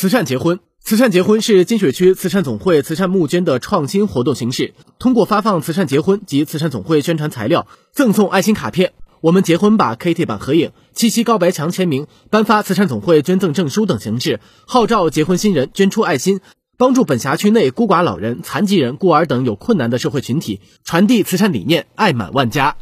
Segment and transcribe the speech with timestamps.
[0.00, 8.94] 慈善结婚慈善结婚是金水区慈善总会慈善募捐的创新活动形式，通过发放慈善结婚及慈善总会宣传材料，赠送爱心卡片。
[9.20, 14.40] 我们结婚吧 KT 版合影，七夕告白墙签名，颁发慈善总会捐赠证书等形式。
[14.66, 16.40] 号召结婚新人捐出爱心，
[16.78, 22.76] 帮助本辖区内孤寡老人、残疾人、孤儿等有困难的社会群体，传递慈善理念，爱满万家。